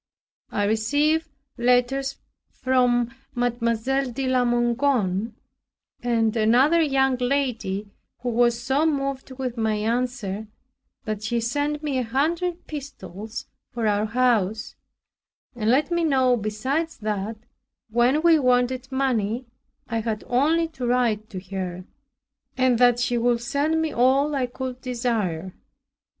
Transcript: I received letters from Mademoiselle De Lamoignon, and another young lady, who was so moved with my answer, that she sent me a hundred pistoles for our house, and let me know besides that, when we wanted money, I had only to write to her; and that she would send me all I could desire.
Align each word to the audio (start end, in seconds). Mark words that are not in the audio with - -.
I 0.49 0.63
received 0.63 1.29
letters 1.59 2.17
from 2.49 3.13
Mademoiselle 3.35 4.09
De 4.09 4.27
Lamoignon, 4.27 5.35
and 6.01 6.35
another 6.35 6.81
young 6.81 7.17
lady, 7.17 7.87
who 8.21 8.29
was 8.29 8.59
so 8.59 8.87
moved 8.87 9.29
with 9.37 9.57
my 9.57 9.75
answer, 9.75 10.47
that 11.03 11.21
she 11.21 11.39
sent 11.39 11.83
me 11.83 11.99
a 11.99 12.03
hundred 12.03 12.65
pistoles 12.65 13.45
for 13.69 13.85
our 13.85 14.05
house, 14.07 14.73
and 15.55 15.69
let 15.69 15.91
me 15.91 16.03
know 16.03 16.35
besides 16.35 16.97
that, 16.97 17.37
when 17.91 18.23
we 18.23 18.39
wanted 18.39 18.91
money, 18.91 19.45
I 19.87 19.99
had 19.99 20.23
only 20.25 20.67
to 20.69 20.87
write 20.87 21.29
to 21.29 21.39
her; 21.55 21.85
and 22.57 22.79
that 22.79 22.99
she 22.99 23.19
would 23.19 23.41
send 23.41 23.79
me 23.79 23.93
all 23.93 24.33
I 24.33 24.47
could 24.47 24.81
desire. 24.81 25.53